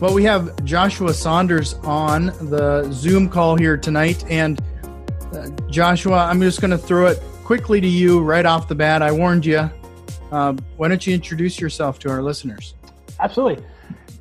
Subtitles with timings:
[0.00, 4.24] Well, we have Joshua Saunders on the Zoom call here tonight.
[4.30, 4.58] And
[5.34, 9.02] uh, Joshua, I'm just going to throw it quickly to you right off the bat.
[9.02, 9.70] I warned you
[10.32, 12.74] uh, why don't you introduce yourself to our listeners?
[13.18, 13.62] Absolutely.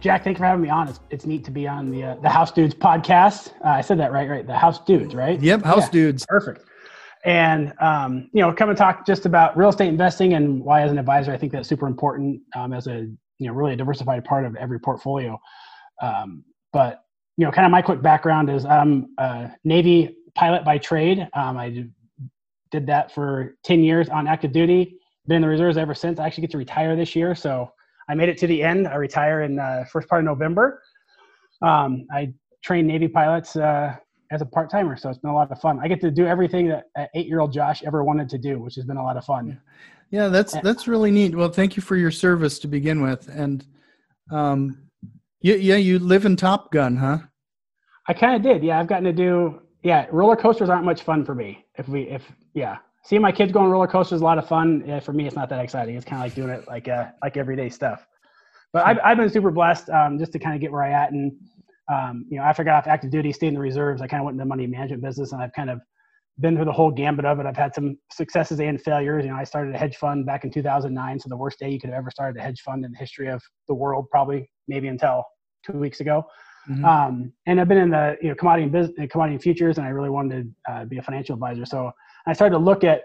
[0.01, 0.89] Jack, thank you for having me on.
[0.89, 3.53] It's, it's neat to be on the uh, the House Dudes podcast.
[3.63, 4.47] Uh, I said that right, right?
[4.47, 5.39] The House Dudes, right?
[5.39, 6.25] Yep, House yeah, Dudes.
[6.25, 6.65] Perfect.
[7.25, 10.91] And um, you know, come and talk just about real estate investing and why, as
[10.91, 13.07] an advisor, I think that's super important um, as a
[13.39, 15.39] you know really a diversified part of every portfolio.
[16.01, 17.03] Um, but
[17.37, 21.27] you know, kind of my quick background is I'm a Navy pilot by trade.
[21.33, 21.87] Um, I
[22.71, 26.19] did that for ten years on active duty been in the reserves ever since.
[26.19, 27.71] I actually get to retire this year, so
[28.09, 28.87] I made it to the end.
[28.87, 30.81] I retire in uh, first part of November.
[31.61, 33.95] Um, I train Navy pilots uh,
[34.31, 35.79] as a part timer, so it's been a lot of fun.
[35.81, 38.75] I get to do everything that eight year old Josh ever wanted to do, which
[38.75, 39.61] has been a lot of fun.
[40.09, 41.35] Yeah, that's that's really neat.
[41.35, 43.65] Well, thank you for your service to begin with, and
[44.31, 44.88] um,
[45.41, 47.19] yeah, yeah, you live in Top Gun, huh?
[48.07, 48.63] I kind of did.
[48.63, 49.61] Yeah, I've gotten to do.
[49.83, 51.65] Yeah, roller coasters aren't much fun for me.
[51.77, 52.23] If we, if
[52.53, 54.83] yeah, seeing my kids go on roller coasters is a lot of fun.
[54.85, 55.95] Yeah, for me, it's not that exciting.
[55.95, 58.05] It's kind of like doing it like uh, like everyday stuff.
[58.73, 61.11] But I've, I've been super blessed um, just to kind of get where I at.
[61.11, 61.31] And
[61.91, 64.21] um, you know, after I got off active duty, stayed in the reserves, I kind
[64.21, 65.79] of went into the money management business, and I've kind of
[66.39, 67.45] been through the whole gambit of it.
[67.45, 69.25] I've had some successes and failures.
[69.25, 71.79] You know, I started a hedge fund back in 2009, so the worst day you
[71.79, 74.87] could have ever started a hedge fund in the history of the world, probably maybe
[74.87, 75.23] until
[75.65, 76.25] two weeks ago.
[76.69, 76.85] Mm-hmm.
[76.85, 79.87] Um, and I've been in the you know commodity and business, commodity and futures, and
[79.87, 81.65] I really wanted to uh, be a financial advisor.
[81.65, 81.91] So
[82.27, 83.01] I started to look at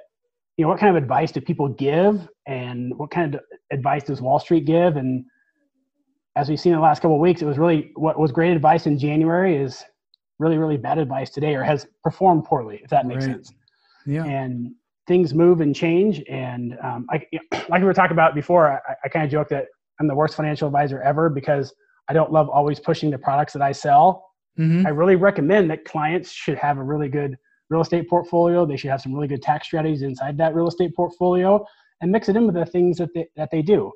[0.56, 3.40] you know what kind of advice do people give and what kind of
[3.72, 5.24] advice does wall street give and
[6.36, 8.52] as we've seen in the last couple of weeks it was really what was great
[8.52, 9.84] advice in january is
[10.38, 13.34] really really bad advice today or has performed poorly if that makes right.
[13.34, 13.52] sense
[14.06, 14.72] yeah and
[15.06, 17.26] things move and change and um, I,
[17.68, 19.66] like we were talking about before i, I kind of joke that
[20.00, 21.72] i'm the worst financial advisor ever because
[22.08, 24.26] i don't love always pushing the products that i sell
[24.58, 24.86] mm-hmm.
[24.86, 27.36] i really recommend that clients should have a really good
[27.70, 28.66] real estate portfolio.
[28.66, 31.64] They should have some really good tax strategies inside that real estate portfolio
[32.00, 33.92] and mix it in with the things that they, that they do.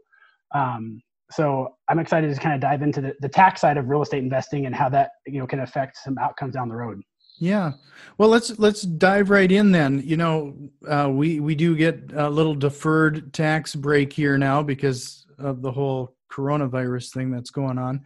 [0.54, 1.00] Um,
[1.30, 4.22] so I'm excited to kind of dive into the, the tax side of real estate
[4.22, 7.00] investing and how that you know can affect some outcomes down the road.
[7.40, 7.72] Yeah,
[8.16, 10.02] well let's let's dive right in then.
[10.04, 10.56] You know,
[10.88, 15.70] uh, we we do get a little deferred tax break here now because of the
[15.70, 18.02] whole coronavirus thing that's going on,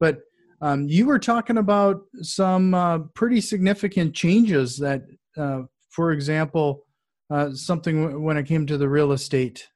[0.00, 0.20] but
[0.62, 5.02] um, you were talking about some uh, pretty significant changes that,
[5.36, 6.86] uh, for example,
[7.30, 9.68] uh, something w- when it came to the real estate.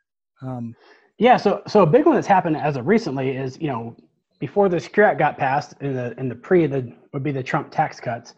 [0.42, 0.76] Um,
[1.18, 3.96] yeah, so so a big one that's happened as of recently is you know
[4.38, 7.42] before the Secure Act got passed in the in the pre the would be the
[7.42, 8.34] Trump tax cuts,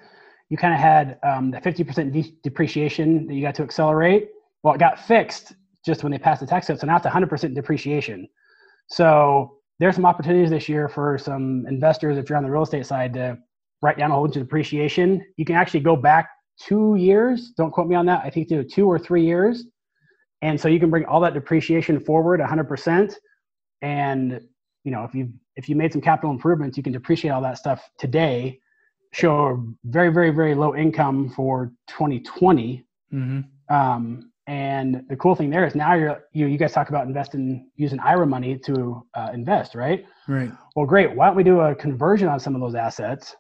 [0.49, 4.29] you kind of had um, the fifty percent de- depreciation that you got to accelerate.
[4.63, 7.31] Well, it got fixed just when they passed the tax cut, so now it's hundred
[7.31, 8.29] percent depreciation.
[8.89, 12.87] So there's some opportunities this year for some investors if you're on the real estate
[12.87, 13.39] side to
[13.83, 15.25] write down a whole bunch of depreciation.
[15.37, 17.53] You can actually go back two years.
[17.57, 18.23] Don't quote me on that.
[18.25, 19.65] I think two or three years.
[20.43, 23.15] And so you can bring all that depreciation forward 100%.
[23.83, 24.41] And
[24.85, 27.59] you know, if you if you made some capital improvements, you can depreciate all that
[27.59, 28.61] stuff today.
[29.13, 32.85] Show very very very low income for 2020.
[33.13, 33.75] Mm-hmm.
[33.75, 37.71] Um, and the cool thing there is now you're you you guys talk about investing
[37.77, 40.07] using IRA money to uh, invest, right?
[40.27, 40.51] Right.
[40.75, 41.15] Well, great.
[41.15, 43.37] Why don't we do a conversion on some of those assets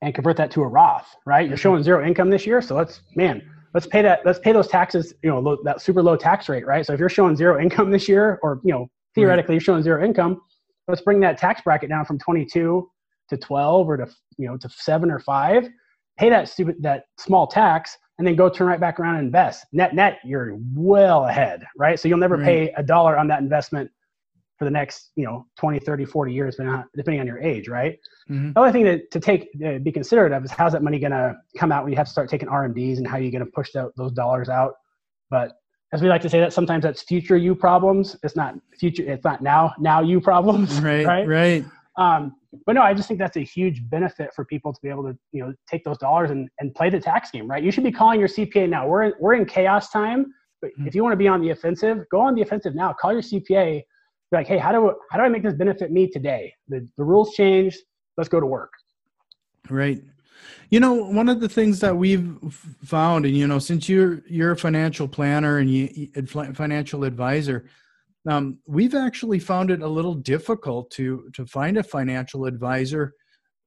[0.00, 1.48] and convert that to a Roth, right?
[1.48, 3.42] You're showing zero income this year, so let's man,
[3.74, 4.20] let's pay that.
[4.24, 5.14] Let's pay those taxes.
[5.22, 6.84] You know, low, that super low tax rate, right?
[6.84, 9.56] So if you're showing zero income this year, or you know, theoretically right.
[9.56, 10.40] you're showing zero income,
[10.88, 12.88] let's bring that tax bracket down from 22
[13.28, 14.06] to 12 or to
[14.38, 15.68] you know to seven or five.
[16.18, 19.66] Pay that stupid that small tax and then go turn right back around and invest.
[19.72, 21.98] Net net, you're well ahead, right?
[21.98, 22.44] So you'll never right.
[22.44, 23.90] pay a dollar on that investment
[24.62, 26.54] for the next, you know, 20, 30, 40 years,
[26.94, 27.98] depending on your age, right?
[28.30, 28.52] Mm-hmm.
[28.52, 31.10] The other thing to, to take, uh, be considerate of is how's that money going
[31.10, 33.50] to come out when you have to start taking RMDs and how you're going to
[33.50, 34.74] push that, those dollars out.
[35.30, 35.54] But
[35.92, 38.16] as we like to say that sometimes that's future you problems.
[38.22, 39.02] It's not future.
[39.02, 40.80] It's not now, now you problems.
[40.80, 41.04] Right.
[41.04, 41.26] Right.
[41.26, 41.64] right.
[41.98, 45.02] Um, but no, I just think that's a huge benefit for people to be able
[45.02, 47.64] to, you know, take those dollars and, and play the tax game, right?
[47.64, 48.86] You should be calling your CPA now.
[48.86, 50.86] We're in, we're in chaos time, but mm-hmm.
[50.86, 52.92] if you want to be on the offensive, go on the offensive now.
[52.92, 53.82] Call your CPA.
[54.32, 56.54] Be like, hey, how do how do I make this benefit me today?
[56.68, 57.78] The the rules changed.
[58.16, 58.72] Let's go to work.
[59.68, 60.02] Right.
[60.70, 62.34] You know, one of the things that we've
[62.82, 66.08] found, and you know, since you're you're a financial planner and you
[66.54, 67.68] financial advisor,
[68.26, 73.12] um, we've actually found it a little difficult to to find a financial advisor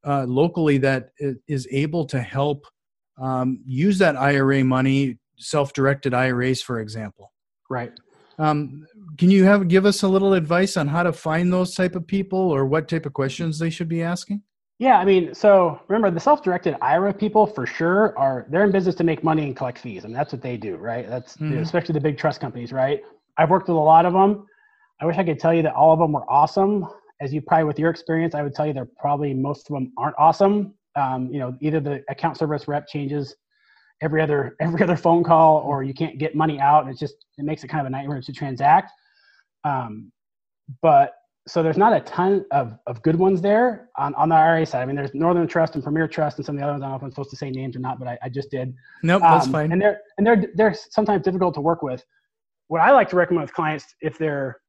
[0.03, 1.09] uh, locally that
[1.47, 2.65] is able to help
[3.21, 7.31] um, use that IRA money, self-directed IRAs, for example.
[7.69, 7.91] Right.
[8.37, 8.85] Um,
[9.17, 12.05] can you have give us a little advice on how to find those type of
[12.05, 14.41] people or what type of questions they should be asking?
[14.77, 18.93] Yeah, I mean, so remember the self-directed IRA people for sure are they're in business
[18.95, 21.07] to make money and collect fees, and that's what they do, right?
[21.07, 21.59] That's mm-hmm.
[21.59, 23.01] especially the big trust companies, right?
[23.37, 24.45] I've worked with a lot of them.
[25.01, 26.85] I wish I could tell you that all of them were awesome.
[27.21, 29.93] As you probably with your experience, I would tell you they're probably most of them
[29.97, 30.73] aren't awesome.
[30.97, 33.35] Um, you know, either the account service rep changes
[34.01, 37.25] every other every other phone call, or you can't get money out, and it's just
[37.37, 38.91] it makes it kind of a nightmare to transact.
[39.63, 40.11] Um,
[40.81, 41.13] but
[41.47, 44.81] so there's not a ton of, of good ones there on, on the IRA side.
[44.81, 46.81] I mean, there's Northern Trust and Premier Trust and some of the other ones.
[46.81, 48.49] I don't know if I'm supposed to say names or not, but I, I just
[48.49, 48.73] did.
[49.03, 49.71] Nope, that's um, fine.
[49.71, 52.03] And they're and they're they're sometimes difficult to work with.
[52.67, 54.59] What I like to recommend with clients, if they're,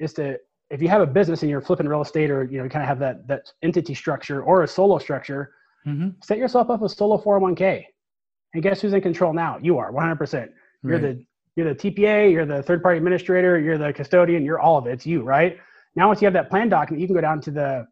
[0.00, 0.38] is to
[0.70, 2.82] if you have a business and you're flipping real estate or you know you kind
[2.82, 5.52] of have that that entity structure or a solo structure,
[5.86, 6.08] mm-hmm.
[6.22, 7.84] set yourself up a solo 401k.
[8.54, 9.58] And guess who's in control now?
[9.62, 10.50] You are 100%.
[10.84, 14.78] You're the you're the TPA, you're the third party administrator, you're the custodian, you're all
[14.78, 14.92] of it.
[14.92, 15.58] It's you, right?
[15.94, 17.86] Now, once you have that plan document, you can go down to the,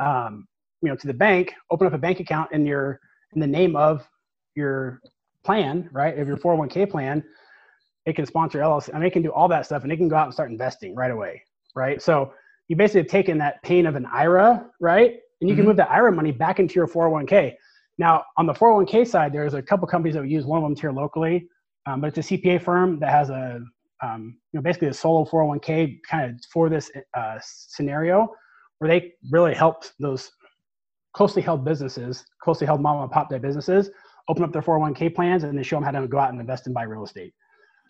[0.00, 0.48] um,
[0.82, 3.00] you know, to the bank, open up a bank account in your
[3.34, 4.08] in the name of
[4.56, 5.00] your
[5.44, 6.18] plan, right?
[6.18, 7.22] Of your 401k plan.
[8.04, 8.90] It can sponsor LLC.
[8.92, 10.50] I mean, it can do all that stuff, and it can go out and start
[10.50, 11.42] investing right away,
[11.74, 12.02] right?
[12.02, 12.32] So
[12.68, 15.18] you basically have taken that pain of an IRA, right?
[15.40, 15.60] And you mm-hmm.
[15.60, 17.54] can move that IRA money back into your 401k.
[17.98, 20.44] Now, on the 401k side, there's a couple companies that we use.
[20.44, 21.48] One of them's here locally,
[21.86, 23.60] um, but it's a CPA firm that has a
[24.02, 28.28] um, you know, basically a solo 401k kind of for this uh, scenario
[28.78, 30.30] where they really help those
[31.14, 33.90] closely held businesses, closely held mom and pop type businesses,
[34.28, 36.66] open up their 401k plans and then show them how to go out and invest
[36.66, 37.32] and buy real estate.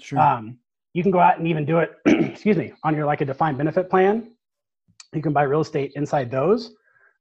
[0.00, 0.20] Sure.
[0.20, 0.58] Um,
[0.94, 3.58] you can go out and even do it, excuse me, on your like a defined
[3.58, 4.30] benefit plan.
[5.12, 6.72] You can buy real estate inside those.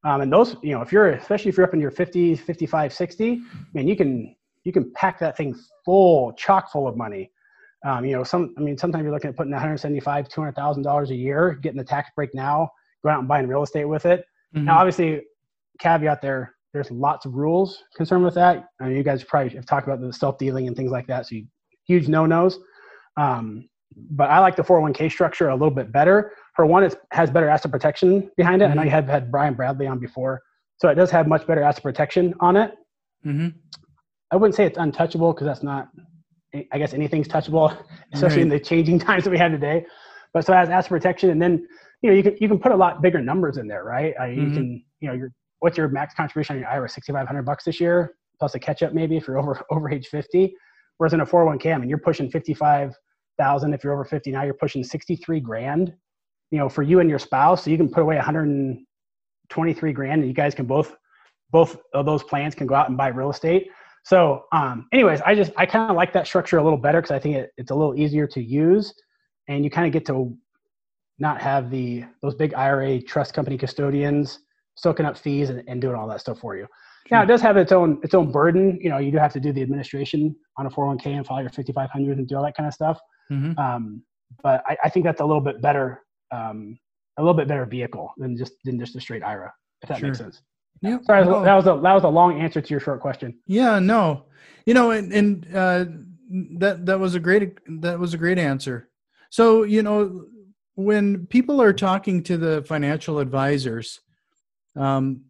[0.04, 2.94] Um, and those, you know, if you're, especially if you're up in your 50, 55,
[2.94, 3.42] 60,
[3.74, 7.32] man, you can, you can pack that thing full, chock full of money
[7.86, 11.12] um, you know, some I mean, sometimes you're looking at putting 175, 200 thousand dollars
[11.12, 12.72] a year, getting the tax break now,
[13.04, 14.26] going out and buying real estate with it.
[14.56, 14.66] Mm-hmm.
[14.66, 15.22] Now, obviously,
[15.80, 18.70] caveat there, there's lots of rules concerned with that.
[18.82, 21.28] I mean, you guys probably have talked about the self dealing and things like that,
[21.28, 21.46] so you,
[21.86, 22.58] huge no nos.
[23.18, 23.70] Um,
[24.12, 26.34] but I like the 401k structure a little bit better.
[26.56, 28.66] For one, it has better asset protection behind it.
[28.66, 28.72] Mm-hmm.
[28.72, 30.42] I know you had had Brian Bradley on before,
[30.78, 32.74] so it does have much better asset protection on it.
[33.26, 33.50] Mm-hmm.
[34.32, 35.90] I wouldn't say it's untouchable because that's not
[36.72, 37.78] I guess anything's touchable,
[38.14, 38.44] especially right.
[38.44, 39.86] in the changing times that we have today.
[40.34, 41.66] But so as asset protection, and then
[42.02, 44.14] you know you can you can put a lot bigger numbers in there, right?
[44.20, 44.42] I mm-hmm.
[44.42, 46.90] You can you know your what's your max contribution on your IRA?
[46.90, 49.90] Sixty five hundred bucks this year plus a catch up maybe if you're over over
[49.90, 50.56] age fifty.
[50.98, 52.96] Whereas in a 401k, I mean you're pushing fifty five
[53.38, 53.74] thousand.
[53.74, 55.94] If you're over fifty now, you're pushing sixty three grand.
[56.52, 58.86] You know for you and your spouse, so you can put away one hundred and
[59.50, 60.96] twenty three grand, and you guys can both
[61.52, 63.68] both of those plans can go out and buy real estate
[64.06, 67.12] so, um, anyways, I just I kind of like that structure a little better because
[67.12, 68.94] I think it, it's a little easier to use,
[69.48, 70.38] and you kind of get to
[71.18, 74.40] not have the those big IRA trust company custodians
[74.76, 76.68] soaking up fees and, and doing all that stuff for you.
[77.10, 78.78] Now it does have its own its own burden.
[78.80, 81.50] You know, you do have to do the administration on a 401k and file your
[81.50, 83.00] 5500 and do all that kind of stuff.
[83.32, 83.60] Mm-hmm.
[83.60, 84.04] Um,
[84.44, 86.02] but I, I, think that's a little bit better,
[86.32, 86.78] um,
[87.18, 89.52] a little bit better vehicle than just than just a straight IRA,
[89.82, 90.10] if that sure.
[90.10, 90.42] makes sense.
[90.82, 90.98] Yeah.
[91.04, 91.44] Sorry, no.
[91.44, 93.40] that was a that was a long answer to your short question.
[93.48, 94.26] Yeah, no,
[94.66, 95.86] you know, and, and uh,
[96.60, 98.90] that that was a great that was a great answer.
[99.30, 100.26] So you know,
[100.76, 104.02] when people are talking to the financial advisors,
[104.76, 105.22] um,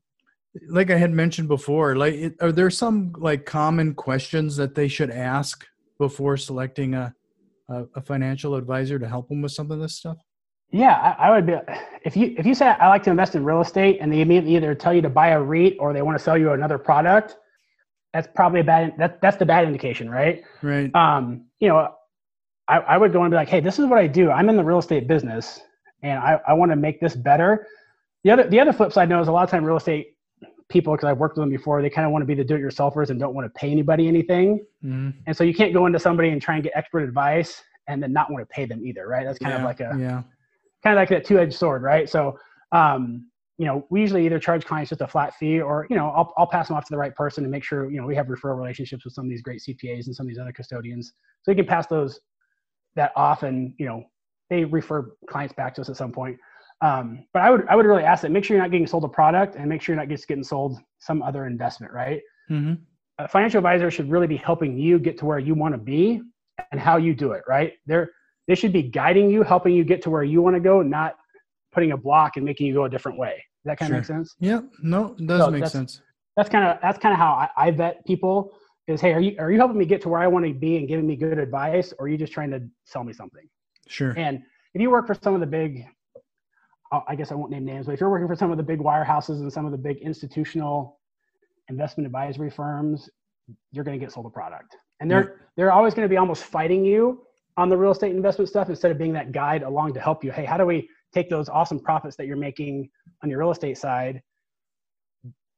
[0.68, 5.12] like I had mentioned before, like are there some like common questions that they should
[5.12, 5.66] ask
[6.00, 7.14] before selecting a
[7.70, 10.18] a, a financial advisor to help them with some of this stuff?
[10.72, 11.54] Yeah, I, I, would be.
[12.04, 14.56] If you if you say I like to invest in real estate, and they immediately
[14.56, 17.38] either tell you to buy a REIT or they want to sell you another product,
[18.14, 18.96] that's probably a bad.
[18.98, 20.44] That that's the bad indication, right?
[20.62, 20.94] Right.
[20.96, 21.96] Um, you know,
[22.68, 24.32] I, I would go and be like, hey, this is what I do.
[24.32, 25.62] I'm in the real estate business,
[26.02, 27.68] and I, I want to make this better.
[28.24, 30.15] The other the other flip side, know is a lot of time real estate
[30.70, 33.10] people, because I've worked with them before, they kind of want to be the do-it-yourselfers
[33.10, 34.66] and don't want to pay anybody anything.
[34.84, 35.14] Mm.
[35.28, 38.12] And so you can't go into somebody and try and get expert advice and then
[38.12, 39.26] not want to pay them either, right?
[39.26, 40.24] That's kind yeah, of like a yeah
[40.86, 42.08] kind of like that two-edged sword, right?
[42.08, 42.38] So,
[42.72, 43.26] um,
[43.58, 46.34] you know, we usually either charge clients just a flat fee, or you know, I'll
[46.38, 48.28] I'll pass them off to the right person to make sure you know we have
[48.28, 51.52] referral relationships with some of these great CPAs and some of these other custodians, so
[51.52, 52.20] we can pass those
[52.96, 54.04] that off, and you know,
[54.50, 56.38] they refer clients back to us at some point.
[56.82, 59.04] Um, but I would I would really ask that make sure you're not getting sold
[59.04, 62.22] a product and make sure you're not just getting sold some other investment, right?
[62.50, 62.74] Mm-hmm.
[63.20, 66.22] A financial advisor should really be helping you get to where you want to be
[66.72, 67.74] and how you do it, right?
[67.86, 68.12] They're
[68.48, 71.16] they should be guiding you, helping you get to where you want to go, not
[71.72, 73.36] putting a block and making you go a different way.
[73.64, 73.98] Does that kind Sure.
[73.98, 74.36] of make sense?
[74.40, 76.02] Yeah, no, it does So make sense.
[76.38, 78.52] That's kind of that's kind of how I, I vet people
[78.88, 80.78] is hey, are you are you helping me get to where I want to be
[80.78, 83.48] and giving me good advice, or are you just trying to sell me something?
[83.88, 84.14] Sure.
[84.18, 85.88] And if you work for some of the big,
[86.92, 88.64] I I guess I won't name names, but if you're working for some of the
[88.64, 91.00] big wirehouses and some of the big institutional
[91.70, 93.10] investment advisory firms,
[93.72, 94.76] you're going to get sold a product.
[95.00, 97.24] And they're they're always going to be almost fighting you
[97.58, 100.32] on the real estate investment stuff instead of being that guide along to help you.
[100.32, 102.90] Hey, how do we take those awesome profits that you're making
[103.24, 104.22] on your real estate side,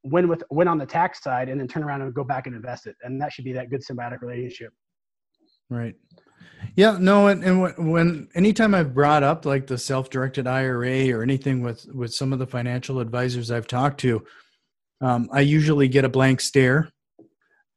[0.04, 2.56] win with win on the tax side, and then turn around and go back and
[2.56, 2.96] invest it?
[3.04, 4.74] And that should be that good symbiotic relationship.
[5.70, 5.96] Right.
[6.76, 6.98] Yeah.
[7.00, 7.28] No.
[7.28, 11.86] And, and when- when anytime I've brought up like the self-directed IRA or anything with
[11.94, 14.24] with some of the financial advisors I've talked to,
[15.02, 16.90] um, I usually get a blank stare,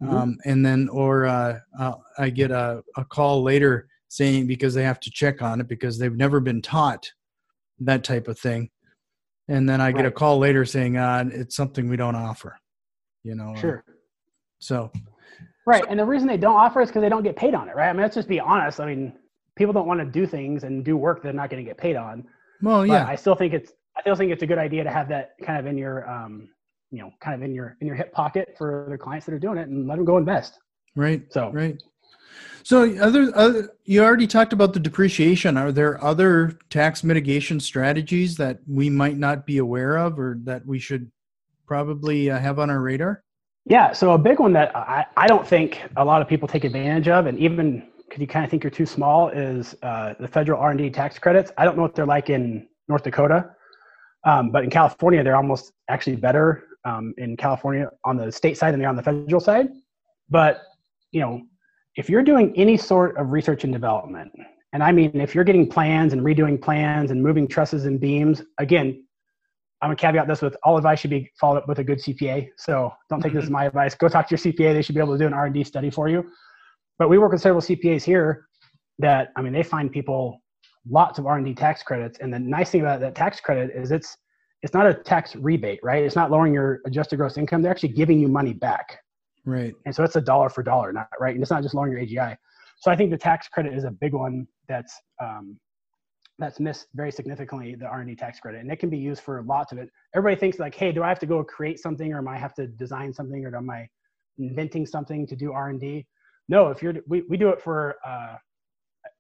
[0.03, 0.13] Mhm.
[0.13, 4.83] um, and then or uh, uh, I get a, a call later saying because they
[4.85, 7.11] have to check on it because they've never been taught
[7.79, 8.71] that type of thing,
[9.49, 12.59] and then I get a call later saying uh, it's something we don't offer.
[13.23, 13.55] You know.
[13.57, 13.85] Sure.
[14.59, 14.91] So
[15.67, 15.85] Right.
[15.89, 17.89] And the reason they don't offer is because they don't get paid on it, right?
[17.89, 18.81] I mean, let's just be honest.
[18.81, 19.13] I mean,
[19.57, 21.97] people don't want to do things and do work they're not going to get paid
[21.97, 22.25] on.
[22.63, 23.07] well, But yeah.
[23.07, 25.59] I still think it's I still think it's a good idea to have that kind
[25.59, 26.49] of in your um,
[26.91, 29.39] you know, kind of in your in your hip pocket for the clients that are
[29.39, 30.59] doing it and let them go invest.
[30.97, 31.23] Right.
[31.33, 31.81] So Right.
[32.63, 35.57] So other, other you already talked about the depreciation.
[35.57, 40.67] Are there other tax mitigation strategies that we might not be aware of or that
[40.67, 41.11] we should
[41.67, 43.23] probably uh, have on our radar?
[43.67, 46.65] Yeah, so a big one that I, I don't think a lot of people take
[46.65, 50.27] advantage of, and even because you kind of think you're too small, is uh, the
[50.27, 51.53] federal R&D tax credits.
[51.57, 53.51] I don't know what they're like in North Dakota,
[54.27, 58.73] um, but in California, they're almost actually better um, in California on the state side
[58.73, 59.69] than they are on the federal side.
[60.29, 60.63] But
[61.13, 61.43] you know,
[61.97, 64.33] if you're doing any sort of research and development,
[64.73, 68.43] and I mean, if you're getting plans and redoing plans and moving trusses and beams,
[68.59, 69.05] again,
[69.83, 72.51] I'm gonna caveat this with all advice should be followed up with a good CPA.
[72.57, 73.95] So don't take this as my advice.
[73.95, 74.75] Go talk to your CPA.
[74.75, 76.31] They should be able to do an R&D study for you.
[76.99, 78.47] But we work with several CPAs here
[78.99, 80.41] that I mean they find people
[80.89, 82.19] lots of R&D tax credits.
[82.21, 84.17] And the nice thing about that tax credit is it's
[84.63, 86.05] it's not a tax rebate, right?
[86.05, 87.63] It's not lowering your adjusted gross income.
[87.63, 88.99] They're actually giving you money back.
[89.47, 89.73] Right.
[89.87, 91.35] And so it's a dollar for dollar, not right.
[91.35, 92.37] And it's not just lowering your AGI.
[92.79, 95.59] So I think the tax credit is a big one that's um,
[96.41, 99.73] that's missed very significantly the R&D tax credit, and it can be used for lots
[99.73, 99.91] of it.
[100.15, 102.55] Everybody thinks like, hey, do I have to go create something, or am I have
[102.55, 103.89] to design something, or am I
[104.39, 106.07] inventing something to do R&D?
[106.49, 108.37] No, if you're we, we do it for uh,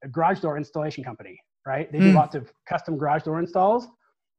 [0.04, 1.90] a garage door installation company, right?
[1.92, 2.16] They do Hmm.
[2.16, 3.86] lots of custom garage door installs.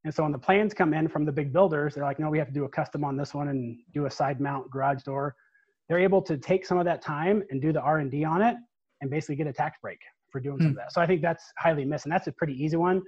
[0.04, 2.40] And so when the plans come in from the big builders, they're like, no, we
[2.40, 5.36] have to do a custom on this one and do a side mount garage door
[5.92, 8.56] they're able to take some of that time and do the r&d on it
[9.02, 10.00] and basically get a tax break
[10.32, 10.72] for doing some Hmm.
[10.72, 10.92] of that.
[10.94, 13.02] So i think that's highly missed and that's a pretty easy one.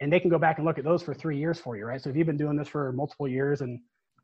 [0.00, 2.00] And they can go back and look at those for three years for you right?
[2.00, 3.78] So if you've been doing this for multiple years and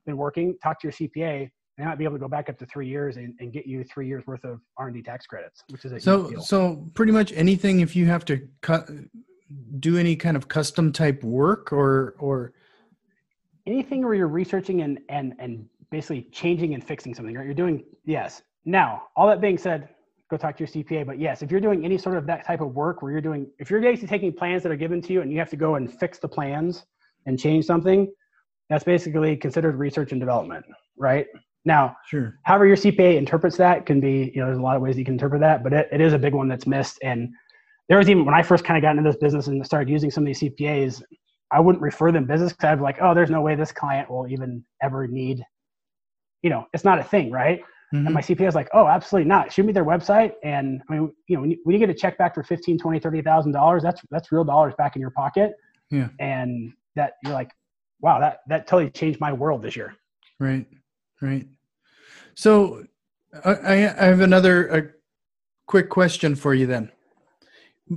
[0.06, 2.64] been working talk to your cpa they might be able to go back up to
[2.66, 5.90] three years and, and get you three years worth of r&d tax credits which is
[5.90, 6.40] a huge So deal.
[6.40, 8.88] so pretty much anything if you have to cut
[9.80, 12.52] do any kind of custom type work or or
[13.66, 17.44] anything where you're researching and and and basically changing and fixing something right?
[17.44, 18.42] You're doing yes.
[18.64, 19.88] Now all that being said
[20.30, 22.60] go talk to your cpa but yes if you're doing any sort of that type
[22.60, 25.20] of work where you're doing if you're basically taking plans that are given to you
[25.22, 26.84] and you have to go and fix the plans
[27.26, 28.12] and change something
[28.68, 30.64] that's basically considered research and development
[30.98, 31.26] right?
[31.64, 32.38] Now sure.
[32.44, 35.04] however your cpa interprets that can be you know there's a lot of ways you
[35.04, 36.98] can interpret that but it, it is a big one that's missed.
[37.02, 37.28] And
[37.88, 40.10] there was even when i first kind of got into this business and started using
[40.10, 41.02] some of these cpas
[41.52, 44.10] i wouldn't refer them business because i'd be like oh there's no way this client
[44.10, 45.42] will even ever need
[46.42, 47.60] you know it's not a thing right
[47.96, 48.06] Mhm.
[48.06, 51.10] and my cpa is like oh absolutely not shoot me their website and i mean
[51.28, 53.52] you know when you, when you get a check back for 15 20 30 thousand
[53.52, 55.52] dollars that's that's real dollars back in your pocket
[55.90, 56.08] Yeah.
[56.20, 57.50] and that you're like
[58.00, 59.94] wow that that totally changed my world this year
[60.38, 60.66] Right,
[61.22, 61.46] right.
[62.34, 62.84] So
[63.44, 64.80] I, I I have another a
[65.66, 66.92] quick question for you then.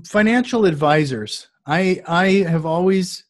[0.05, 1.49] Financial advisors.
[1.65, 3.25] I I have always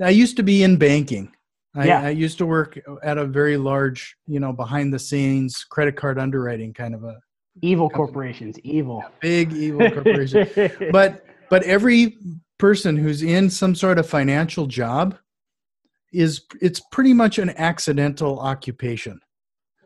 [0.00, 1.32] I used to be in banking.
[1.74, 2.02] I, Yeah.
[2.02, 6.18] I used to work at a very large, you know, behind the scenes credit card
[6.18, 7.18] underwriting kind of a
[7.60, 8.06] evil Company.
[8.06, 10.48] corporations evil big evil corporation.
[10.92, 12.16] but but every
[12.58, 15.16] person who's in some sort of financial job
[16.12, 19.18] is it's pretty much an accidental occupation.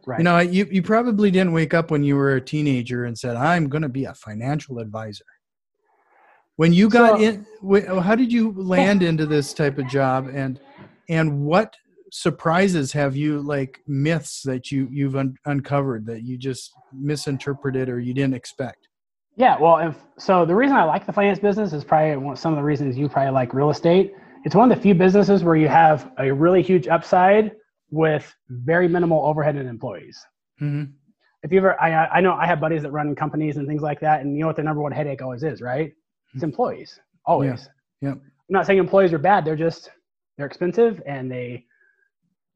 [0.06, 3.16] right You know, you, you probably didn't wake up when you were a teenager and
[3.16, 5.24] said, I'm going to be a financial advisor.
[6.56, 7.46] when you got So- in
[8.02, 10.60] how did you land into this type of job and
[11.08, 11.76] and what
[12.12, 17.98] surprises have you like myths that you you've un- uncovered that you just misinterpreted or
[17.98, 18.88] you didn't expect
[19.36, 22.52] Yeah, well, if, so the reason I like the finance business is probably one, some
[22.52, 24.14] of the reasons you probably like real estate.
[24.44, 27.52] It's one of the few businesses where you have a really huge upside
[27.90, 30.18] with very minimal overhead and employees.
[30.60, 30.84] mm-hmm.
[31.42, 34.00] If you ever, I, I know I have buddies that run companies and things like
[34.00, 35.92] that, and you know what the number one headache always is, right?
[36.34, 37.68] It's employees, always.
[38.00, 38.14] Yep.
[38.14, 39.90] I'm not saying employees are bad; they're just
[40.36, 41.64] they're expensive, and they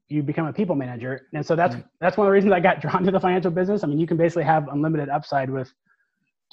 [0.09, 1.85] you become a people manager, and so that's Right.
[2.01, 3.83] that's one of the reasons I got drawn to the financial business.
[3.83, 5.73] I mean, you can basically have unlimited upside with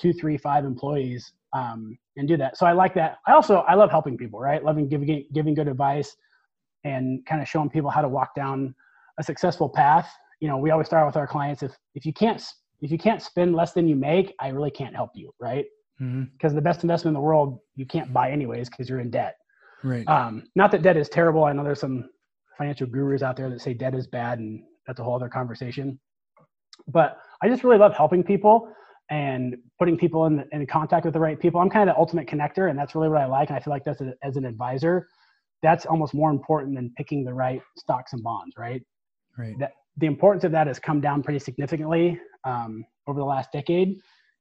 [0.01, 2.57] two, three, five employees um, and do that.
[2.57, 3.19] So I like that.
[3.27, 4.63] I also I love helping people, right?
[4.65, 6.17] Loving giving giving good advice
[6.85, 8.75] and kind of showing people how to walk down
[9.19, 10.09] a successful path.
[10.41, 12.43] You know, we always start with our clients if if you can't
[12.81, 15.65] if you can't spend less than you make, I really can't help you, right?
[16.01, 16.25] Mm-hmm.
[16.33, 19.37] Because the best investment in the world you can't buy anyways because you're in debt.
[19.83, 21.45] Right Um, not that debt is terrible.
[21.45, 22.09] I know there's some
[22.57, 25.99] financial gurus out there that say debt is bad, and that's a whole other conversation.
[26.89, 28.73] But I just really love helping people
[29.11, 31.61] and putting people in, in contact with the right people.
[31.61, 33.49] I'm kind of the ultimate connector, and that's really what I like.
[33.49, 35.09] And I feel like that's a, as an advisor,
[35.63, 38.83] that's almost more important than picking the right stocks and bonds, right?
[39.37, 43.51] right that the importance of that has come down pretty significantly um, over the last
[43.53, 43.99] decade.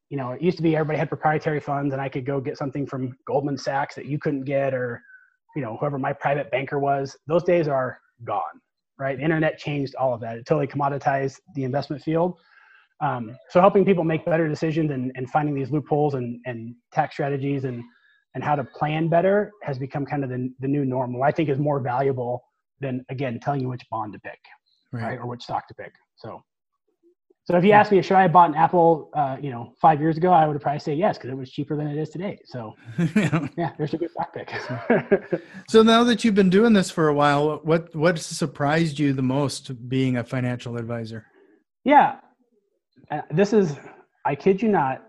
[0.09, 2.57] You know, it used to be everybody had proprietary funds, and I could go get
[2.57, 5.01] something from Goldman Sachs that you couldn't get, or
[5.57, 7.17] you know, whoever my private banker was.
[7.25, 8.61] Those days are gone,
[8.99, 9.17] right?
[9.17, 10.37] The internet changed all of that.
[10.37, 12.37] It totally commoditized the investment field.
[13.01, 17.15] Um, so helping people make better decisions and, and finding these loopholes and, and tax
[17.15, 17.83] strategies and
[18.35, 21.23] and how to plan better has become kind of the, the new normal.
[21.23, 22.43] I think is more valuable
[22.79, 24.39] than again telling you which bond to pick
[24.91, 25.19] right, right?
[25.19, 25.93] Or which stock to pick.
[26.17, 26.43] So,
[27.47, 30.01] so if you ask me, should I have bought an Apple, uh, you know, five
[30.01, 32.37] years ago, I would probably say yes because it was cheaper than it is today.
[32.45, 32.75] So,
[33.15, 34.51] yeah, there's a good stock pick.
[35.69, 39.21] so now that you've been doing this for a while what what surprised you the
[39.21, 41.25] most being a financial advisor
[41.87, 42.17] yeah,
[43.11, 43.77] uh, this is,
[44.25, 45.03] I kid you not,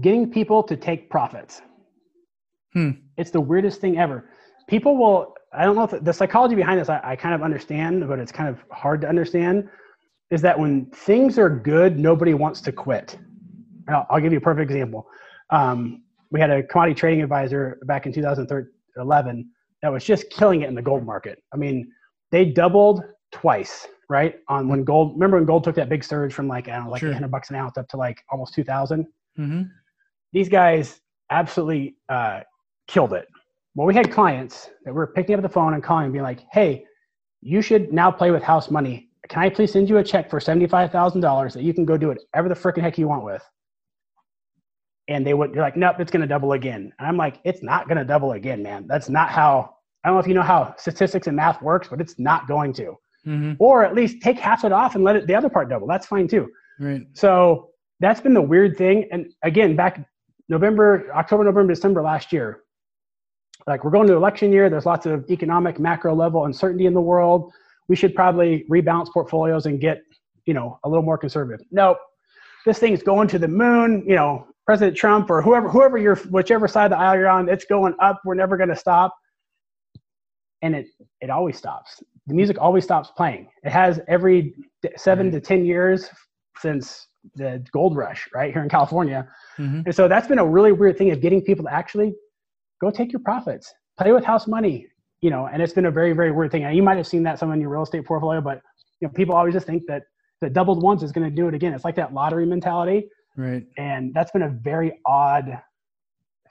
[0.00, 1.62] getting people to take profits.
[2.72, 2.90] Hmm.
[3.16, 4.28] It's the weirdest thing ever.
[4.66, 8.08] People will, I don't know if the psychology behind this, I, I kind of understand,
[8.08, 9.68] but it's kind of hard to understand.
[10.32, 13.16] Is that when things are good, nobody wants to quit.
[13.86, 15.06] And I'll, I'll give you a perfect example.
[15.50, 19.50] Um, we had a commodity trading advisor back in 2011
[19.82, 21.42] that was just killing it in the gold market.
[21.52, 21.92] I mean,
[22.30, 24.36] they doubled twice, right?
[24.48, 26.90] On when gold, remember when gold took that big surge from like, I don't know,
[26.90, 27.10] like Sure.
[27.10, 29.06] 800 bucks an ounce up to like almost 2000?
[29.38, 29.62] mm-hmm.
[30.32, 32.40] these guys absolutely uh,
[32.86, 33.26] killed it.
[33.74, 36.44] Well, we had clients that were picking up the phone and calling and being like,
[36.52, 36.84] hey,
[37.40, 39.08] you should now play with house money.
[39.28, 42.48] Can I please send you a check for $75,000 that you can go do whatever
[42.48, 43.42] the freaking heck you want with?
[45.08, 46.92] And they would, they're like, nope, it's going to double again.
[46.98, 48.86] And I'm like, it's not going to double again, man.
[48.86, 52.00] That's not how, I don't know if you know how statistics and math works, but
[52.00, 52.96] it's not going to.
[53.26, 53.52] Mm-hmm.
[53.58, 55.86] Or at least take half it off and let it, the other part double.
[55.86, 56.48] That's fine too.
[56.80, 59.08] right So that's been the weird thing.
[59.12, 60.04] And again, back
[60.48, 62.62] November, October, November, December last year,
[63.66, 64.68] like we're going to election year.
[64.68, 67.52] There's lots of economic macro level uncertainty in the world.
[67.88, 70.02] We should probably rebalance portfolios and get,
[70.46, 71.64] you know, a little more conservative.
[71.70, 71.98] Nope.
[72.64, 76.68] This thing's going to the moon, you know, President Trump or whoever, whoever you're, whichever
[76.68, 78.20] side of the aisle you're on, it's going up.
[78.24, 79.14] We're never going to stop.
[80.62, 80.86] And it,
[81.20, 82.02] it always stops.
[82.28, 83.48] The music always stops playing.
[83.64, 84.54] It has every
[84.96, 86.08] seven to 10 years
[86.58, 89.26] since the gold rush right here in California.
[89.58, 89.82] mm-hmm.
[89.84, 92.14] And so that's been a really weird thing of getting people to actually
[92.80, 94.86] go take your profits, play with house money,
[95.22, 96.64] you know, and it's been a very, very weird thing.
[96.64, 98.60] And you might have seen that some in your real estate portfolio, but
[99.00, 100.02] you know, people always just think that
[100.40, 101.72] the doubled once is going to do it again.
[101.72, 103.08] It's like that lottery mentality.
[103.36, 105.58] right And that's been a very odd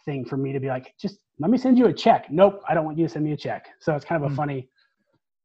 [0.05, 2.27] thing for me to be like, just let me send you a check.
[2.31, 3.67] Nope, I don't want you to send me a check.
[3.79, 4.35] So it's kind of a Hmm.
[4.41, 4.69] funny,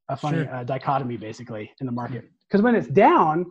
[0.08, 0.54] a funny Sure.
[0.54, 2.30] uh, dichotomy basically in the market.
[2.48, 3.44] Because when it's down,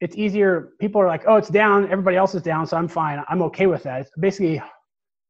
[0.00, 0.72] it's easier.
[0.78, 1.84] People are like, oh, it's down.
[1.90, 3.22] Everybody else is down, so I'm fine.
[3.30, 4.02] I'm okay with that.
[4.02, 4.60] It's basically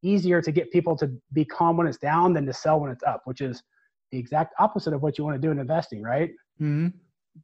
[0.03, 3.05] easier to get people to be calm when it's down than to sell when it's
[3.05, 3.63] up, which is
[4.13, 6.31] the exact opposite of what you want to do in investing, right?
[6.61, 6.89] mm-hmm.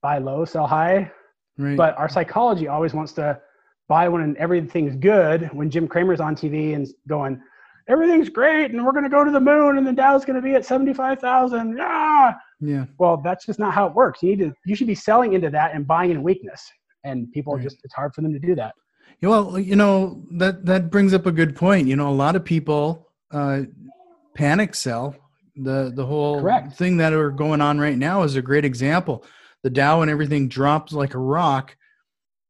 [0.02, 1.10] Buy low, sell high.
[1.56, 3.40] right But our psychology always wants to
[3.88, 5.48] buy when everything's good.
[5.54, 7.40] When Jim Cramer's on TV and going,
[7.88, 10.42] everything's great, and we're going to go to the moon, and the Dow's going to
[10.42, 11.78] be at seventy-five thousand.
[11.78, 12.34] Yeah.
[12.60, 14.22] yeah Well, that's just not how it works.
[14.22, 14.52] You need to.
[14.66, 16.62] You should be selling into that and buying in weakness.
[17.04, 17.62] And people Right.
[17.62, 18.74] just it's hard for them to do that.
[19.22, 21.88] Well, you know that that brings up a good point.
[21.88, 23.62] You know, a lot of people uh,
[24.34, 25.16] panic sell.
[25.58, 26.74] The the whole Correct.
[26.74, 29.24] thing that are going on right now is a great example.
[29.62, 31.76] The Dow and everything drops like a rock.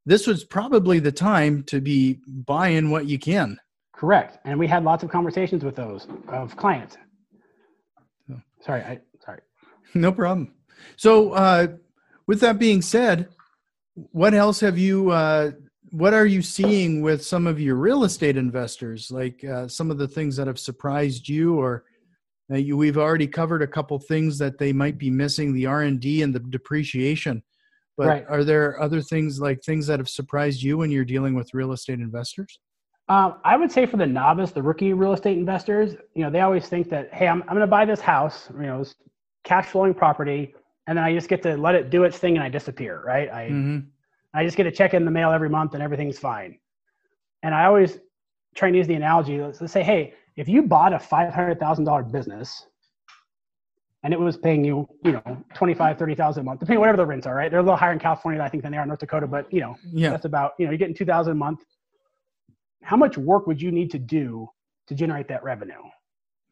[0.04, 3.58] This was probably the time to be buying what you can.
[3.92, 4.38] Correct.
[4.44, 6.96] And we had lots of conversations with those of clients.
[8.60, 9.40] Sorry, I sorry.
[9.94, 10.54] No problem.
[10.96, 11.68] So, uh,
[12.26, 13.28] with that being said,
[14.12, 15.10] what else have you?
[15.10, 15.52] Uh,
[15.90, 19.10] what are you seeing with some of your real estate investors?
[19.10, 21.84] Like uh, some of the things that have surprised you, or
[22.50, 25.82] uh, you, we've already covered a couple things that they might be missing: the R
[25.82, 27.42] and D and the depreciation.
[27.96, 28.26] But Right.
[28.28, 31.72] are there other things like things that have surprised you when you're dealing with real
[31.72, 32.60] estate investors?
[33.08, 36.40] Um, I would say for the novice, the rookie real estate investors, you know, they
[36.40, 38.84] always think that, hey, I'm, I'm going to buy this house, you know,
[39.44, 40.54] cash flowing property,
[40.86, 43.30] and then I just get to let it do its thing and I disappear, right?
[43.30, 43.78] I, Mm-hmm.
[44.34, 46.58] I just get a check in the mail every month and everything's fine.
[47.42, 47.98] And I always
[48.54, 49.40] try and use the analogy.
[49.40, 52.66] Let's, let's say, hey, if you bought a $500,000 business
[54.04, 57.26] and it was paying you, you know, 25, 30,000 a month, depending whatever the rents
[57.26, 57.50] are, right?
[57.50, 59.52] They're a little higher in California, I think, than they are in North Dakota, but
[59.52, 60.10] you know, Yeah.
[60.10, 61.64] that's about, you know, you're getting 2000 a month.
[62.84, 64.48] How much work would you need to do
[64.86, 65.82] to generate that revenue?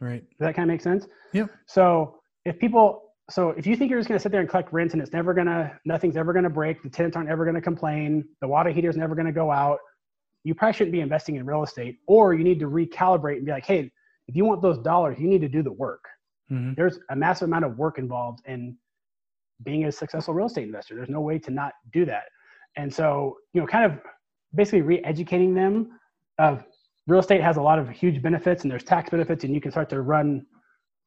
[0.01, 0.29] Right.
[0.31, 1.07] Does that kind of make sense?
[1.33, 1.51] Yep.
[1.67, 4.73] So if people, so if you think you're just going to sit there and collect
[4.73, 7.45] rents and it's never going to, nothing's ever going to break, the tenants aren't ever
[7.45, 9.79] going to complain, the water heater's never going to go out,
[10.47, 11.99] you probably shouldn't be investing in real estate.
[12.07, 13.91] Or you need to recalibrate and be like, hey,
[14.29, 16.05] if you want those dollars, you need to do the work.
[16.53, 16.75] Mm-hmm.
[16.77, 18.77] There's a massive amount of work involved in
[19.65, 20.95] being a successful real estate investor.
[20.95, 22.27] There's no way to not do that.
[22.77, 23.99] And so, you know, kind of
[24.55, 25.99] basically re-educating them
[26.39, 26.65] of
[27.09, 29.73] real estate has a lot of huge benefits and there's tax benefits and you can
[29.73, 30.47] start to run,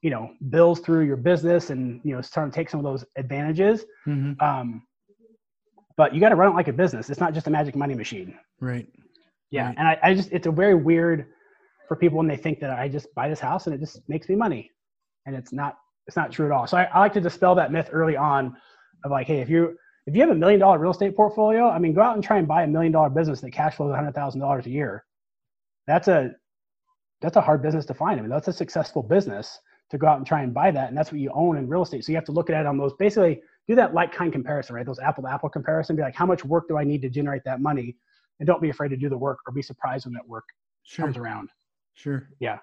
[0.01, 3.05] you know, bills through your business and, you know, start to take some of those
[3.15, 3.85] advantages.
[4.05, 4.33] Mm-hmm.
[4.45, 4.83] Um,
[5.95, 7.09] but you got to run it like a business.
[7.09, 8.37] It's not just a magic money machine.
[8.59, 8.87] Right.
[9.51, 9.67] Yeah.
[9.67, 9.75] Right.
[9.77, 11.27] And I, I just, it's a very weird
[11.87, 14.29] for people when they think that I just buy this house and it just makes
[14.29, 14.71] me money.
[15.25, 16.67] And it's not, it's not true at all.
[16.67, 18.55] So I, I like to dispel that myth early on
[19.03, 21.79] of like, hey, if you, if you have a million dollar real estate portfolio, I
[21.79, 24.65] mean, go out and try and buy a million dollar business that cash flows $100,000
[24.65, 25.03] a year.
[25.87, 26.31] That's a,
[27.21, 28.19] that's a hard business to find.
[28.19, 29.59] I mean, that's a successful business
[29.89, 30.89] to go out and try and buy that.
[30.89, 32.05] And that's what you own in real estate.
[32.05, 34.75] So you have to look at it on those, basically do that like kind comparison,
[34.75, 34.85] right?
[34.85, 37.43] Those apple to apple comparison, be like, how much work do I need to generate
[37.45, 37.97] that money?
[38.39, 40.45] And don't be afraid to do the work or be surprised when that work
[40.83, 41.05] Sure.
[41.05, 41.49] comes around.
[41.93, 42.29] Sure.
[42.39, 42.57] Yeah.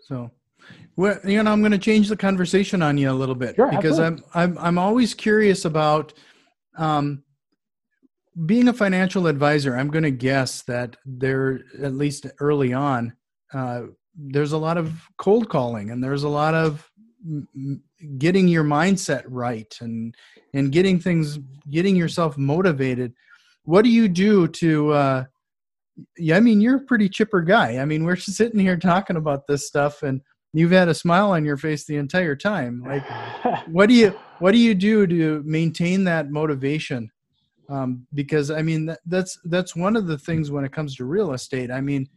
[0.00, 0.30] So,
[0.96, 3.70] well, you know, I'm going to change the conversation on you a little bit Sure,
[3.70, 6.12] because I'm I'm I'm always curious about
[6.76, 7.22] um,
[8.46, 9.76] being a financial advisor.
[9.76, 13.14] I'm going to guess that there, at least early on,
[13.52, 13.82] uh,
[14.14, 16.90] there's a lot of cold calling and there's a lot of
[18.18, 20.14] getting your mindset right and
[20.54, 21.38] and getting things,
[21.70, 23.12] getting yourself motivated.
[23.66, 24.92] What do you do to?
[24.92, 25.24] Uh,
[26.16, 27.78] yeah, I mean, you're a pretty chipper guy.
[27.78, 31.44] I mean, we're sitting here talking about this stuff, and you've had a smile on
[31.44, 32.82] your face the entire time.
[32.86, 33.04] Like,
[33.66, 37.10] what do you what do you do to maintain that motivation?
[37.68, 41.04] Um, because I mean, that, that's that's one of the things when it comes to
[41.04, 41.70] real estate.
[41.72, 42.08] I mean,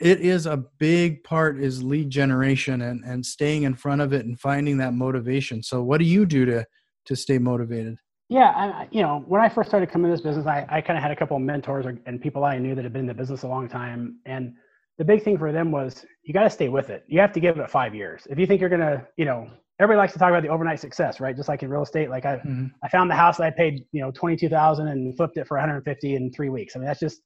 [0.00, 4.24] it is a big part is lead generation and and staying in front of it
[4.24, 5.62] and finding that motivation.
[5.62, 6.64] So, what do you do to
[7.04, 7.98] to stay motivated?
[8.32, 10.96] Yeah, I, you know, when I first started coming to this business, I, I kind
[10.96, 13.06] of had a couple of mentors or, and people I knew that had been in
[13.06, 14.16] the business a long time.
[14.24, 14.54] And
[14.96, 17.04] the big thing for them was you got to stay with it.
[17.06, 18.26] You have to give it five years.
[18.30, 20.80] If you think you're going to, you know, everybody likes to talk about the overnight
[20.80, 21.36] success, right?
[21.36, 22.70] Just like in real estate, like I, Mhm.
[22.82, 26.14] I found the house that I paid, you know, 22,000 and flipped it for 150
[26.14, 26.74] in three weeks.
[26.74, 27.20] I mean, that's just,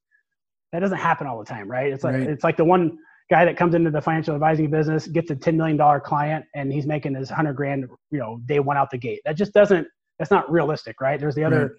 [0.73, 1.93] that doesn't happen all the time, right?
[1.93, 2.29] It's like, Right.
[2.29, 2.99] it's like the one
[3.31, 6.87] guy that comes into the financial advising business, gets a $10 million client and he's
[6.87, 9.21] making his 100 grand, you know, day one out the gate.
[9.25, 9.87] That just doesn't,
[10.19, 11.21] that's not realistic, right?
[11.21, 11.71] There's the other Right.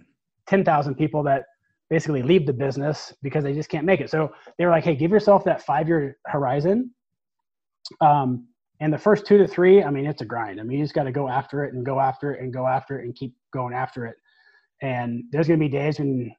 [0.48, 1.46] 10,000 people that
[1.90, 4.10] basically leave the business because they just can't make it.
[4.10, 6.92] So they were like, hey, give yourself that five year horizon.
[8.02, 8.48] Um,
[8.80, 10.60] and the first two to three, I mean, it's a grind.
[10.60, 12.68] I mean, you just got to go after it and go after it and go
[12.68, 14.16] after it and keep going after it.
[14.82, 16.32] And there's going to be days when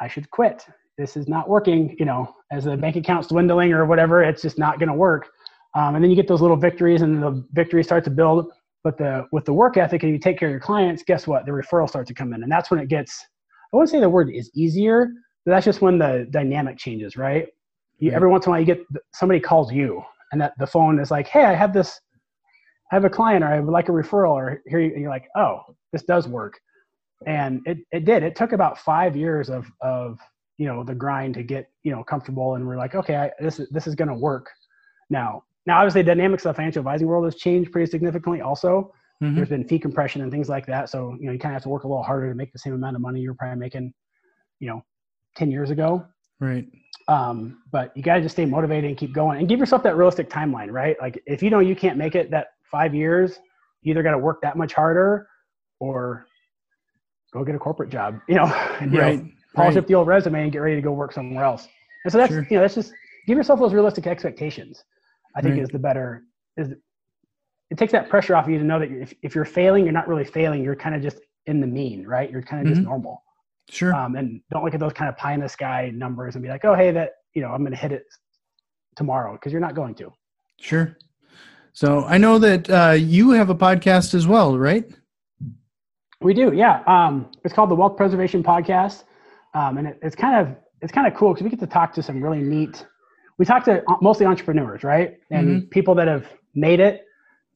[0.00, 0.66] I should quit.
[0.98, 4.58] This is not working, you know, as the bank account's dwindling or whatever, it's just
[4.58, 5.28] not going to work.
[5.74, 8.50] Um, and then you get those little victories and the victories start to build.
[8.86, 11.44] But the with the work ethic and you take care of your clients, guess what?
[11.44, 12.44] The referrals start to come in.
[12.44, 13.20] And that's when it gets,
[13.72, 15.08] I wouldn't say the word is easier,
[15.44, 17.48] but that's just when the dynamic changes, right?
[17.98, 18.14] You, Right.
[18.14, 21.10] Every once in a while you get somebody calls you and that the phone is
[21.10, 22.00] like, hey, I have this,
[22.92, 25.10] I have a client or I would like a referral or here you, and you're
[25.10, 26.56] like, oh, this does work.
[27.26, 28.22] And it, it did.
[28.22, 30.20] It took about five years of, of,
[30.58, 32.54] you know, the grind to get, you know, comfortable.
[32.54, 34.48] And we're like, okay, I, this is, this is going to work
[35.10, 35.42] now.
[35.66, 38.92] Now, obviously the dynamics of the financial advising world has changed pretty significantly also.
[39.22, 39.34] Mhm.
[39.34, 40.88] There's been fee compression and things like that.
[40.88, 42.58] So, you know, you kind of have to work a little harder to make the
[42.58, 43.92] same amount of money you were probably making,
[44.60, 44.82] you know,
[45.36, 46.06] 10 years ago.
[46.40, 46.66] Right.
[47.08, 49.96] Um, but you got to just stay motivated and keep going and give yourself that
[49.96, 50.96] realistic timeline, right?
[51.00, 53.38] Like if you know you can't make it that five years,
[53.82, 55.26] you either got to work that much harder
[55.80, 56.26] or
[57.32, 58.46] go get a corporate job, you know,
[58.80, 59.24] you know, Right.
[59.54, 59.78] polish right.
[59.78, 61.68] up the old resume and get ready to go work somewhere else.
[62.04, 62.46] And so that's Sure.
[62.50, 62.92] you know that's just
[63.26, 64.84] give yourself those realistic expectations.
[65.36, 65.62] I think Right.
[65.62, 66.24] is the better
[66.56, 66.72] is
[67.70, 69.92] it takes that pressure off of you to know that if, if you're failing, you're
[69.92, 70.62] not really failing.
[70.64, 72.30] You're kind of just in the mean, right?
[72.30, 72.84] You're kind of just Mhm.
[72.90, 73.22] normal.
[73.68, 73.92] Sure.
[73.94, 76.48] Um, and don't look at those kind of pie in the sky numbers and be
[76.48, 78.04] like, oh, hey, that you know I'm going to hit it
[78.94, 80.12] tomorrow because you're not going to.
[80.58, 80.96] Sure.
[81.72, 84.88] So I know that uh, you have a podcast as well, right?
[86.22, 86.82] We do, yeah.
[86.86, 89.04] Um, it's called the Wealth Preservation Podcast,
[89.54, 91.92] um, and it, it's kind of it's kind of cool because we get to talk
[91.94, 92.86] to some really neat.
[93.38, 97.04] We talk to uh, mostly entrepreneurs, right, and people that have made it,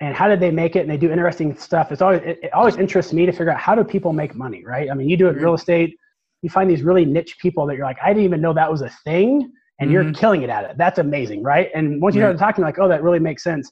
[0.00, 1.90] and how did they make it, and they do interesting stuff.
[1.92, 4.64] It's always it, it always interests me to figure out how do people make money,
[4.64, 4.90] right?
[4.90, 5.96] I mean, you do it in real estate,
[6.42, 8.82] you find these really niche people that you're like, I didn't even know that was
[8.82, 10.14] a thing, and you're Mhm.
[10.16, 10.76] killing it at it.
[10.76, 11.70] That's amazing, right?
[11.74, 13.70] And once you start talking, like, oh, that really makes sense.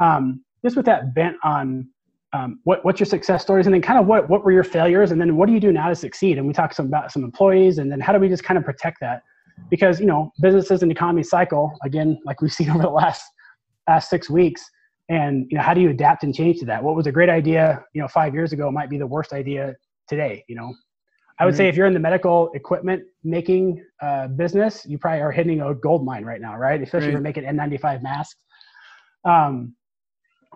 [0.00, 1.88] Um, just with that bent on
[2.34, 5.10] um, what, what's your success stories and then kind of what, what were your failures
[5.10, 7.24] and then what do you do now to succeed and we talk some about some
[7.24, 9.22] employees and then how do we just kind of protect that
[9.70, 13.22] because you know businesses and economy cycle again like we've seen over the last
[13.88, 14.62] last six weeks.
[15.08, 16.82] And you know how do you adapt and change to that?
[16.82, 19.74] What was a great idea you know five years ago might be the worst idea
[20.08, 20.72] today you know?
[21.40, 25.32] I would say if you're in the medical equipment making uh, business you probably are
[25.32, 26.80] hitting a gold mine right now right?
[26.80, 28.40] Especially if you're making n95 masks.
[29.24, 29.74] Um,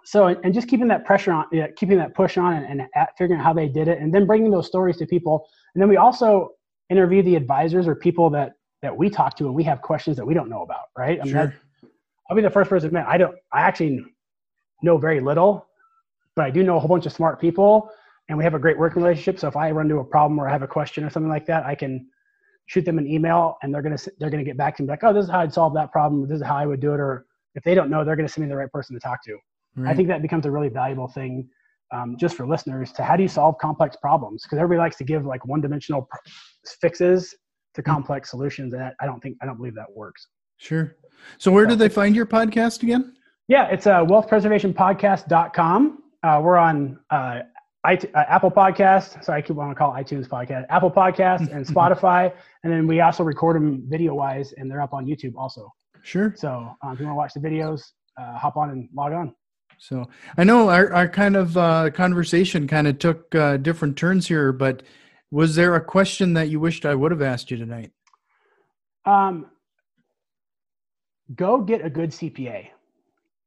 [0.05, 3.09] so and just keeping that pressure on yeah, keeping that push on and, and at
[3.19, 5.49] figuring out how they did it and then bringing those stories to people.
[5.75, 6.51] And then we also
[6.91, 8.53] interview the advisors or people that
[8.87, 11.19] that we talk to and we have questions that we don't know about right?
[11.21, 11.55] I mean, sure.
[12.31, 14.05] I'll be the first person to admit i don't i actually
[14.83, 15.67] know very little
[16.37, 17.91] but i do know a whole bunch of smart people
[18.29, 19.39] and we have a great working relationship.
[19.39, 21.47] So if i run into a problem or i have a question or something like
[21.47, 22.07] that i can
[22.67, 25.05] shoot them an email and they're going to they're to get back to me like
[25.05, 26.29] oh this is how i'd solve that problem.
[26.29, 27.01] This is how i would do it.
[27.01, 29.23] Or if they don't know they're going to send me the right person to talk
[29.25, 29.39] to.
[29.85, 31.49] I think that becomes a really valuable thing
[31.93, 34.43] um, just for listeners to how do you solve complex problems?
[34.43, 36.09] Because everybody likes to give like one dimensional
[36.81, 37.35] fixes
[37.77, 38.73] to complex solutions.
[38.73, 40.27] And that, I don't think, I don't believe that works.
[40.57, 40.97] Sure.
[41.39, 43.15] So where do they find your podcast again?
[43.49, 46.03] Yeah, it's uh, wealthpreservationpodcast.com.
[46.23, 47.41] Uh, we're on uh,
[47.87, 49.23] IT, uh, Apple Podcast.
[49.23, 50.67] Sorry, I keep wanting to call it iTunes Podcast.
[50.69, 52.33] Apple Podcast and Spotify.
[52.65, 55.73] And then we also record them video wise and they're up on YouTube also.
[56.03, 56.35] Sure.
[56.37, 57.83] So um, if you want to watch the videos,
[58.19, 59.35] uh, hop on and log on.
[59.79, 60.09] So
[60.39, 64.53] I know our, our kind of uh, conversation kind of took uh, different turns here,
[64.53, 64.83] but
[65.31, 67.93] was there a question that you wished I would have asked you tonight?
[69.05, 69.47] Um,
[71.35, 72.69] go get a good CPA.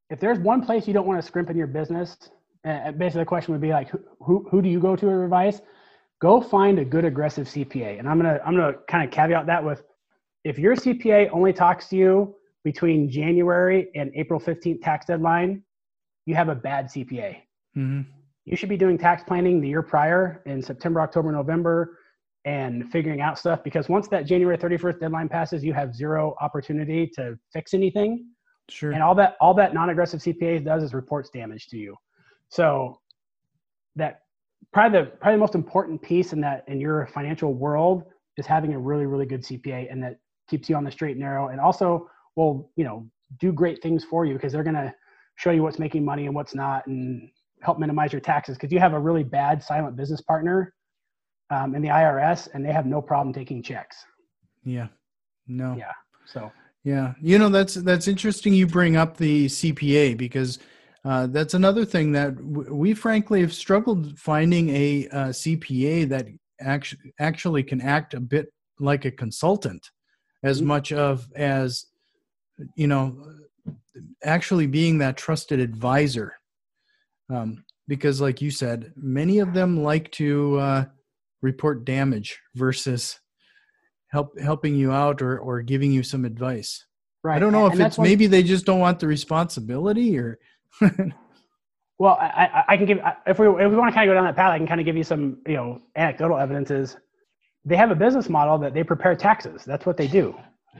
[0.09, 2.17] If there's one place you don't want to scrimp in your business,
[2.65, 5.23] uh, basically the question would be like, who, who, who do you go to for
[5.23, 5.61] advice?
[6.21, 7.99] Go find a good aggressive CPA.
[7.99, 9.83] And I'm gonna I'm gonna kind of caveat that with,
[10.43, 15.63] if your CPA only talks to you between January and April 15th tax deadline,
[16.25, 17.37] you have a bad CPA
[17.73, 18.01] hmm
[18.49, 21.99] you should be doing tax planning the year prior in September, October, November,
[22.45, 27.05] and figuring out stuff because once that January 31st deadline passes, you have zero opportunity
[27.13, 28.25] to fix anything.
[28.67, 28.91] Sure.
[28.91, 31.95] And all that all that non-aggressive CPA does is reports damage to you.
[32.49, 32.99] So
[33.95, 34.21] that
[34.73, 38.05] probably the probably the most important piece in that in your financial world
[38.37, 40.17] is having a really really good CPA and that
[40.49, 43.07] keeps you on the straight and narrow and also will you know
[43.39, 44.91] do great things for you because they're going to
[45.35, 47.29] show you what's making money and what's not and
[47.61, 50.73] help minimize your taxes because you have a really bad silent business partner
[51.49, 53.97] um, in the IRS and they have no problem taking checks.
[54.63, 54.87] Yeah.
[55.47, 55.75] No.
[55.77, 55.91] Yeah.
[56.25, 56.51] So
[56.83, 58.53] Yeah, you know that's that's interesting.
[58.53, 60.59] You bring up the CPA because
[61.03, 66.27] uh, that's another thing that w- we frankly have struggled finding a uh, CPA that
[66.61, 68.47] actually actually can act a bit
[68.79, 69.89] like a consultant,
[70.43, 70.65] as Mhm.
[70.65, 71.85] much of as
[72.75, 73.15] you know,
[74.23, 76.33] actually being that trusted advisor.
[77.29, 80.85] Um, because, like you said, many of them like to uh,
[81.41, 83.19] report damage versus
[84.07, 86.85] help helping you out or or giving you some advice.
[87.23, 87.35] right.
[87.35, 90.39] I don't know And- if and it's maybe they just don't want the responsibility or
[92.01, 94.23] Well, I, I, can give if we if we want to kind of go down
[94.23, 96.95] that path, I can kind of give you some you know anecdotal evidences.
[97.65, 99.65] They have a business model that they prepare taxes.
[99.65, 100.33] That's what they do.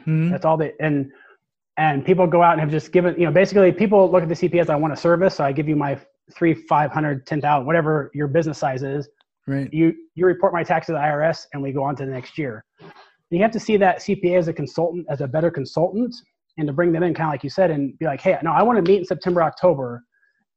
[0.05, 1.11] Hmm, That's all they and
[1.75, 4.35] and people go out and have just given you know basically people look at the
[4.35, 4.69] CPAs.
[4.69, 5.99] I want a service, so I give you my
[6.35, 9.09] three, five hundred, ten thousand, whatever your business size is.
[9.47, 9.71] right.
[9.73, 12.37] You you report my tax to the IRS, and we go on to the next
[12.37, 12.65] year.
[13.31, 16.15] You have to see that CPA as a consultant, as a better consultant,
[16.57, 18.51] and to bring them in, kind of like you said, and be like, hey, no,
[18.51, 20.03] I want to meet in September, October,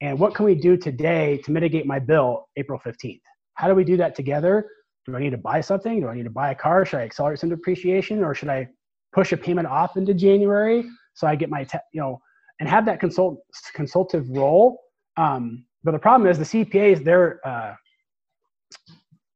[0.00, 3.20] and what can we do today to mitigate my bill April 15th?
[3.54, 4.66] How do we do that together?
[5.06, 6.00] Do I need to buy something?
[6.00, 6.84] Do I need to buy a car?
[6.84, 8.68] Should I accelerate some depreciation, or should I
[9.12, 12.20] push a payment off into January so I get my, te- you know,
[12.58, 13.38] and have that consult
[13.74, 14.78] consultative role?
[15.16, 17.74] Um, but the problem is the CPAs, they're uh,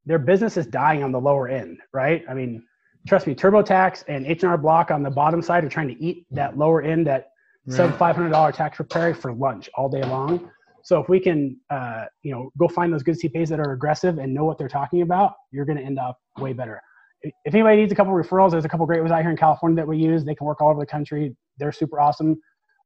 [0.07, 2.25] their business is dying on the lower end, right?
[2.29, 2.63] I mean,
[3.09, 6.57] trust me, TurboTax and H&R Block on the bottom side are trying to eat that
[6.57, 7.31] lower end, that
[7.69, 10.49] sub $500 tax preparer for lunch all day long.
[10.85, 14.19] So if we can, uh, you know, go find those good CPAs that are aggressive
[14.19, 16.81] and know what they're talking about, you're going to end up way better.
[17.23, 19.75] If anybody needs a couple referrals, there's a couple great ones out here in California
[19.75, 20.25] that we use.
[20.25, 21.35] They can work all over the country.
[21.59, 22.37] They're super awesome.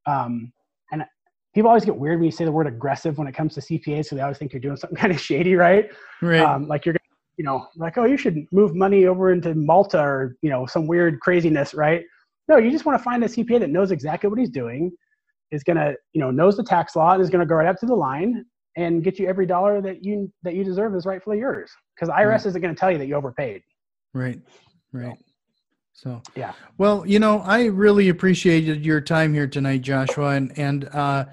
[0.07, 0.50] Um,
[0.92, 1.05] and
[1.54, 4.06] people always get weird when you say the word aggressive when it comes to CPAs,
[4.06, 5.90] so they always think you're doing something kind of shady, right?
[6.22, 6.40] Right.
[6.40, 6.96] Um, like you're,
[7.36, 10.86] you know, like oh, you should move money over into Malta or you know some
[10.86, 12.04] weird craziness, right?
[12.48, 14.90] No, you just want to find a CPA that knows exactly what he's doing
[15.50, 17.66] is going to you know knows the tax law and is going to go right
[17.66, 18.44] up to the line
[18.76, 22.28] and get you every dollar that you that you deserve is rightfully yours because IRS
[22.28, 22.46] right.
[22.46, 23.62] isn't going to tell you that you overpaid.
[24.14, 24.40] Right.
[24.92, 25.16] Right.
[25.16, 25.24] So
[26.34, 26.52] yeah.
[26.78, 31.26] Well, you know, I really appreciated your time here tonight, Joshua, and and uh,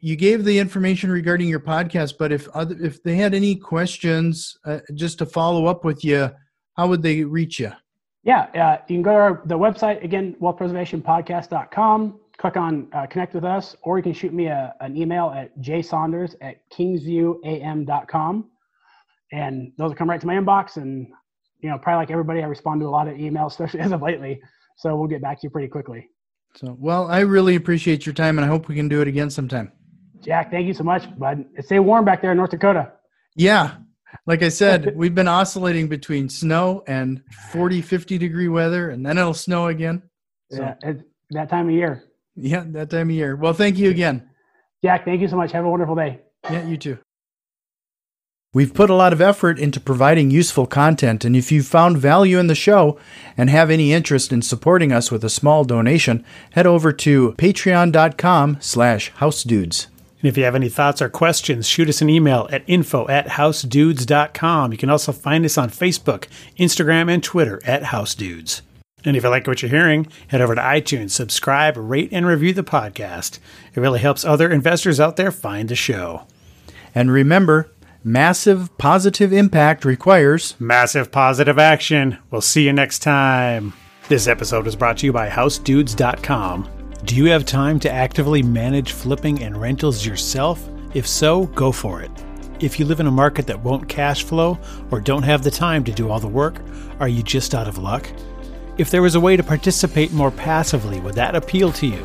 [0.00, 2.14] you gave the information regarding your podcast.
[2.18, 6.30] But if other if they had any questions, uh, just to follow up with you,
[6.76, 7.72] how would they reach you?
[8.24, 13.34] Yeah, uh, you can go to our, the website again, wealthpreservationpodcast.com click on uh, connect
[13.34, 18.50] with us, or you can shoot me a, an email at jsaunders at kingsviewam.com.
[19.30, 20.76] And those will come right to my inbox.
[20.76, 21.08] And,
[21.60, 24.02] you know, probably like everybody, I respond to a lot of emails, especially as of
[24.02, 24.40] lately.
[24.76, 26.08] So we'll get back to you pretty quickly.
[26.54, 29.30] So, well, I really appreciate your time and I hope we can do it again
[29.30, 29.72] sometime.
[30.20, 31.44] Jack, thank you so much, bud.
[31.60, 32.92] Stay warm back there in North Dakota.
[33.36, 33.76] Yeah.
[34.26, 39.18] Like I said, we've been oscillating between snow and 40, 50 degree weather, and then
[39.18, 40.02] it'll snow again.
[40.50, 40.62] So.
[40.62, 40.92] Yeah,
[41.30, 42.04] that time of year.
[42.34, 43.36] Yeah, that time of year.
[43.36, 44.28] Well, thank you again.
[44.82, 45.52] Jack, thank you so much.
[45.52, 46.20] Have a wonderful day.
[46.50, 46.98] Yeah, you too.
[48.54, 52.38] We've put a lot of effort into providing useful content, and if you've found value
[52.38, 52.98] in the show
[53.36, 58.56] and have any interest in supporting us with a small donation, head over to patreon.com
[58.58, 59.88] slash housedudes.
[60.20, 63.28] And if you have any thoughts or questions, shoot us an email at info at
[63.28, 64.72] housedudes.com.
[64.72, 66.26] You can also find us on Facebook,
[66.58, 68.62] Instagram, and Twitter at housedudes.
[69.04, 72.54] And if you like what you're hearing, head over to iTunes, subscribe, rate, and review
[72.54, 73.40] the podcast.
[73.74, 76.26] It really helps other investors out there find the show.
[76.94, 77.70] And remember,
[78.04, 82.18] massive positive impact requires massive positive action.
[82.30, 83.72] We'll see you next time.
[84.08, 86.68] This episode was brought to you by HouseDudes.com.
[87.04, 90.68] Do you have time to actively manage flipping and rentals yourself?
[90.94, 92.10] If so, go for it.
[92.60, 94.58] If you live in a market that won't cash flow
[94.90, 96.60] or don't have the time to do all the work,
[96.98, 98.10] are you just out of luck?
[98.78, 102.04] If there was a way to participate more passively, would that appeal to you?